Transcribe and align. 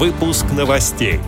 Выпуск 0.00 0.46
новостей. 0.56 1.20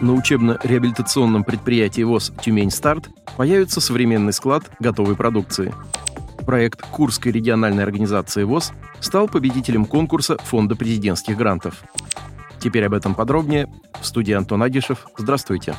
На 0.00 0.14
учебно-реабилитационном 0.14 1.44
предприятии 1.44 2.04
ВОЗ 2.04 2.32
«Тюмень-Старт» 2.40 3.10
появится 3.36 3.82
современный 3.82 4.32
склад 4.32 4.64
готовой 4.80 5.14
продукции. 5.14 5.74
Проект 6.46 6.80
Курской 6.80 7.32
региональной 7.32 7.82
организации 7.82 8.44
ВОЗ 8.44 8.72
стал 8.98 9.28
победителем 9.28 9.84
конкурса 9.84 10.38
Фонда 10.38 10.74
президентских 10.74 11.36
грантов. 11.36 11.82
Теперь 12.60 12.86
об 12.86 12.94
этом 12.94 13.14
подробнее. 13.14 13.68
В 14.00 14.06
студии 14.06 14.32
Антон 14.32 14.62
Агишев. 14.62 15.06
Здравствуйте. 15.18 15.74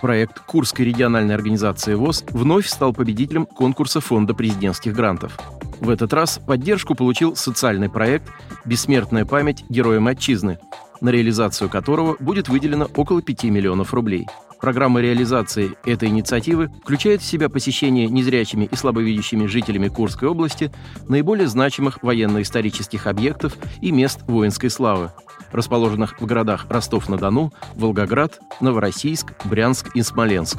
Проект 0.00 0.38
Курской 0.38 0.86
региональной 0.86 1.34
организации 1.34 1.94
ВОЗ 1.94 2.24
вновь 2.30 2.68
стал 2.68 2.92
победителем 2.92 3.44
конкурса 3.44 4.00
Фонда 4.00 4.34
президентских 4.34 4.94
грантов. 4.94 5.36
В 5.80 5.90
этот 5.90 6.12
раз 6.12 6.40
поддержку 6.44 6.94
получил 6.94 7.36
социальный 7.36 7.88
проект 7.88 8.28
«Бессмертная 8.64 9.24
память 9.24 9.64
героям 9.68 10.08
отчизны», 10.08 10.58
на 11.00 11.10
реализацию 11.10 11.70
которого 11.70 12.16
будет 12.18 12.48
выделено 12.48 12.88
около 12.96 13.22
5 13.22 13.44
миллионов 13.44 13.94
рублей. 13.94 14.26
Программа 14.60 15.00
реализации 15.00 15.76
этой 15.84 16.08
инициативы 16.08 16.68
включает 16.82 17.22
в 17.22 17.24
себя 17.24 17.48
посещение 17.48 18.08
незрячими 18.08 18.64
и 18.64 18.74
слабовидящими 18.74 19.46
жителями 19.46 19.86
Курской 19.86 20.28
области 20.28 20.72
наиболее 21.06 21.46
значимых 21.46 22.02
военно-исторических 22.02 23.06
объектов 23.06 23.56
и 23.80 23.92
мест 23.92 24.20
воинской 24.26 24.68
славы, 24.68 25.12
расположенных 25.52 26.20
в 26.20 26.26
городах 26.26 26.66
Ростов-на-Дону, 26.68 27.52
Волгоград, 27.76 28.40
Новороссийск, 28.60 29.32
Брянск 29.44 29.94
и 29.94 30.02
Смоленск, 30.02 30.58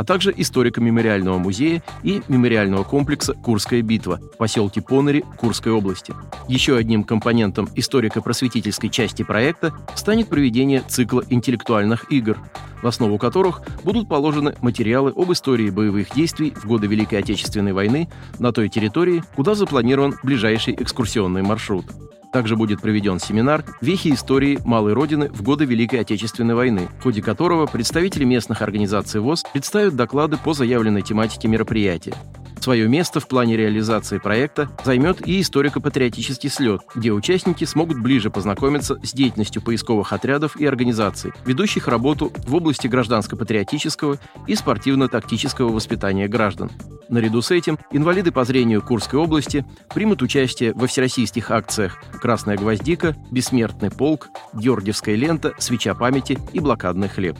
а 0.00 0.04
также 0.04 0.32
историко-мемориального 0.34 1.36
музея 1.36 1.82
и 2.02 2.22
мемориального 2.26 2.84
комплекса 2.84 3.34
«Курская 3.34 3.82
битва» 3.82 4.18
в 4.32 4.38
поселке 4.38 4.80
Понари 4.80 5.22
Курской 5.36 5.72
области. 5.72 6.14
Еще 6.48 6.74
одним 6.74 7.04
компонентом 7.04 7.68
историко-просветительской 7.76 8.88
части 8.88 9.24
проекта 9.24 9.74
станет 9.94 10.30
проведение 10.30 10.82
цикла 10.88 11.22
интеллектуальных 11.28 12.10
игр, 12.10 12.38
в 12.82 12.86
основу 12.86 13.18
которых 13.18 13.60
будут 13.84 14.08
положены 14.08 14.54
материалы 14.62 15.12
об 15.14 15.32
истории 15.32 15.68
боевых 15.68 16.14
действий 16.14 16.54
в 16.56 16.64
годы 16.64 16.86
Великой 16.86 17.18
Отечественной 17.18 17.74
войны 17.74 18.08
на 18.38 18.54
той 18.54 18.70
территории, 18.70 19.22
куда 19.36 19.54
запланирован 19.54 20.14
ближайший 20.22 20.76
экскурсионный 20.78 21.42
маршрут. 21.42 21.84
Также 22.32 22.56
будет 22.56 22.80
проведен 22.80 23.18
семинар 23.18 23.64
«Вехи 23.80 24.12
истории 24.12 24.58
Малой 24.64 24.92
Родины 24.92 25.28
в 25.30 25.42
годы 25.42 25.64
Великой 25.64 26.00
Отечественной 26.00 26.54
войны», 26.54 26.88
в 26.98 27.02
ходе 27.02 27.22
которого 27.22 27.66
представители 27.66 28.24
местных 28.24 28.62
организаций 28.62 29.20
ВОЗ 29.20 29.44
представят 29.52 29.96
доклады 29.96 30.36
по 30.36 30.52
заявленной 30.52 31.02
тематике 31.02 31.48
мероприятия. 31.48 32.14
Свое 32.60 32.88
место 32.88 33.20
в 33.20 33.26
плане 33.26 33.56
реализации 33.56 34.18
проекта 34.18 34.68
займет 34.84 35.26
и 35.26 35.40
историко-патриотический 35.40 36.50
слет, 36.50 36.82
где 36.94 37.10
участники 37.10 37.64
смогут 37.64 37.98
ближе 37.98 38.30
познакомиться 38.30 38.98
с 39.02 39.12
деятельностью 39.14 39.62
поисковых 39.62 40.12
отрядов 40.12 40.56
и 40.60 40.66
организаций, 40.66 41.32
ведущих 41.46 41.88
работу 41.88 42.30
в 42.46 42.54
области 42.54 42.86
гражданско-патриотического 42.86 44.18
и 44.46 44.54
спортивно-тактического 44.54 45.70
воспитания 45.70 46.28
граждан. 46.28 46.70
Наряду 47.08 47.40
с 47.40 47.50
этим 47.50 47.78
инвалиды 47.92 48.30
по 48.30 48.44
зрению 48.44 48.82
Курской 48.82 49.18
области 49.18 49.64
примут 49.94 50.20
участие 50.20 50.74
во 50.74 50.86
всероссийских 50.86 51.50
акциях 51.50 51.96
«Красная 52.20 52.58
гвоздика», 52.58 53.16
«Бессмертный 53.30 53.90
полк», 53.90 54.28
«Георгиевская 54.52 55.16
лента», 55.16 55.54
«Свеча 55.58 55.94
памяти» 55.94 56.38
и 56.52 56.60
«Блокадный 56.60 57.08
хлеб». 57.08 57.38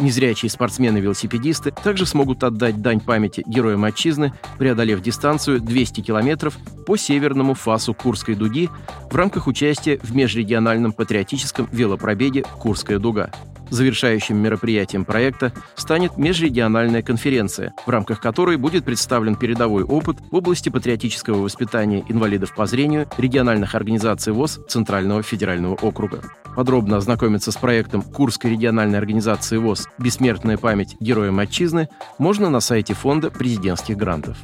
Незрячие 0.00 0.48
спортсмены-велосипедисты 0.48 1.72
также 1.72 2.06
смогут 2.06 2.44
отдать 2.44 2.80
дань 2.80 3.00
памяти 3.00 3.42
героям 3.46 3.84
отчизны, 3.84 4.32
преодолев 4.56 5.02
дистанцию 5.02 5.60
200 5.60 6.02
километров 6.02 6.56
по 6.86 6.96
северному 6.96 7.54
фасу 7.54 7.94
Курской 7.94 8.36
дуги 8.36 8.70
в 9.10 9.16
рамках 9.16 9.48
участия 9.48 9.98
в 10.02 10.14
межрегиональном 10.14 10.92
патриотическом 10.92 11.68
велопробеге 11.72 12.44
«Курская 12.60 13.00
дуга». 13.00 13.32
Завершающим 13.70 14.36
мероприятием 14.36 15.04
проекта 15.04 15.52
станет 15.74 16.16
межрегиональная 16.16 17.02
конференция, 17.02 17.74
в 17.86 17.90
рамках 17.90 18.20
которой 18.20 18.56
будет 18.56 18.84
представлен 18.84 19.36
передовой 19.36 19.84
опыт 19.84 20.18
в 20.30 20.34
области 20.34 20.68
патриотического 20.68 21.42
воспитания 21.42 22.04
инвалидов 22.08 22.54
по 22.54 22.66
зрению 22.66 23.08
региональных 23.18 23.74
организаций 23.74 24.32
ВОЗ 24.32 24.60
Центрального 24.68 25.22
федерального 25.22 25.74
округа. 25.74 26.22
Подробно 26.56 26.96
ознакомиться 26.96 27.52
с 27.52 27.56
проектом 27.56 28.02
Курской 28.02 28.50
региональной 28.50 28.98
организации 28.98 29.58
ВОЗ 29.58 29.86
«Бессмертная 29.98 30.56
память 30.56 30.96
героям 30.98 31.38
отчизны» 31.38 31.88
можно 32.18 32.50
на 32.50 32.60
сайте 32.60 32.94
Фонда 32.94 33.30
президентских 33.30 33.96
грантов. 33.96 34.38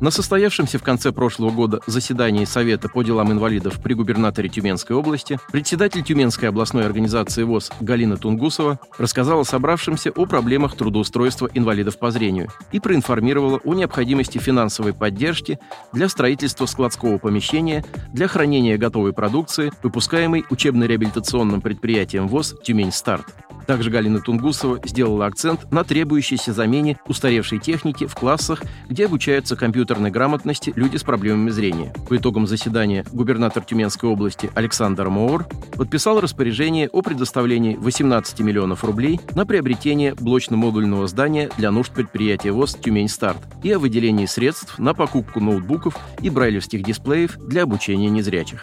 На 0.00 0.10
состоявшемся 0.10 0.78
в 0.78 0.82
конце 0.82 1.12
прошлого 1.12 1.50
года 1.50 1.80
заседании 1.86 2.44
Совета 2.44 2.88
по 2.88 3.02
делам 3.02 3.32
инвалидов 3.32 3.80
при 3.82 3.94
губернаторе 3.94 4.48
Тюменской 4.48 4.96
области 4.96 5.38
председатель 5.52 6.02
Тюменской 6.02 6.48
областной 6.48 6.84
организации 6.84 7.44
ВОЗ 7.44 7.70
Галина 7.80 8.16
Тунгусова 8.16 8.80
рассказала 8.98 9.44
собравшимся 9.44 10.10
о 10.10 10.26
проблемах 10.26 10.76
трудоустройства 10.76 11.48
инвалидов 11.54 11.98
по 11.98 12.10
зрению 12.10 12.48
и 12.72 12.80
проинформировала 12.80 13.60
о 13.64 13.74
необходимости 13.74 14.38
финансовой 14.38 14.92
поддержки 14.92 15.58
для 15.92 16.08
строительства 16.08 16.66
складского 16.66 17.18
помещения 17.18 17.84
для 18.12 18.28
хранения 18.28 18.76
готовой 18.76 19.12
продукции, 19.12 19.72
выпускаемой 19.82 20.44
учебно-реабилитационным 20.50 21.60
предприятием 21.60 22.28
ВОЗ 22.28 22.56
«Тюмень-Старт». 22.62 23.26
Также 23.66 23.90
Галина 23.90 24.20
Тунгусова 24.20 24.80
сделала 24.84 25.26
акцент 25.26 25.70
на 25.72 25.84
требующейся 25.84 26.52
замене 26.52 26.98
устаревшей 27.06 27.58
техники 27.58 28.06
в 28.06 28.14
классах, 28.14 28.62
где 28.88 29.06
обучаются 29.06 29.56
компьютерной 29.56 30.10
грамотности 30.10 30.72
люди 30.76 30.96
с 30.96 31.02
проблемами 31.02 31.50
зрения. 31.50 31.92
По 32.08 32.16
итогам 32.16 32.46
заседания 32.46 33.04
губернатор 33.12 33.64
Тюменской 33.64 34.08
области 34.08 34.50
Александр 34.54 35.08
Моор 35.08 35.46
подписал 35.76 36.20
распоряжение 36.20 36.88
о 36.88 37.02
предоставлении 37.02 37.76
18 37.76 38.40
миллионов 38.40 38.84
рублей 38.84 39.20
на 39.34 39.46
приобретение 39.46 40.14
блочно-модульного 40.14 41.06
здания 41.08 41.50
для 41.56 41.70
нужд 41.70 41.92
предприятия 41.92 42.52
ВОЗ 42.52 42.74
«Тюмень-Старт» 42.74 43.38
и 43.62 43.72
о 43.72 43.78
выделении 43.78 44.26
средств 44.26 44.78
на 44.78 44.94
покупку 44.94 45.40
ноутбуков 45.40 45.96
и 46.20 46.30
брайлевских 46.30 46.82
дисплеев 46.82 47.38
для 47.38 47.62
обучения 47.62 48.10
незрячих. 48.10 48.62